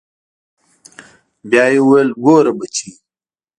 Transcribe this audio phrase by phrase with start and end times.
[1.49, 2.87] بيا يې وويل ګوره بچى.